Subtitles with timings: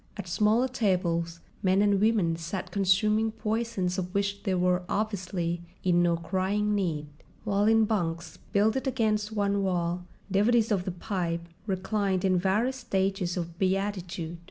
[0.17, 6.01] At smaller tables men and women sat consuming poisons of which they were obviously in
[6.01, 7.05] no crying need;
[7.43, 13.37] while in bunks builded against one wall devotees of the pipe reclined in various stages
[13.37, 14.39] of beatitude.